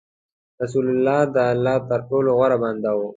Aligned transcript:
رسول 0.61 0.85
الله 0.93 1.19
د 1.35 1.37
الله 1.53 1.75
تر 1.89 1.99
ټولو 2.09 2.29
غوره 2.37 2.57
بنده 2.63 2.91
و. 2.97 3.01